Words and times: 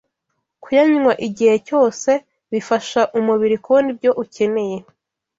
Kuyanywa 0.63 1.13
igihe 1.27 1.55
cyose, 1.67 2.09
bifasha 2.51 3.01
umubiri 3.19 3.55
kubona 3.63 3.87
ibyo 3.93 4.11
ukeneye, 4.23 4.77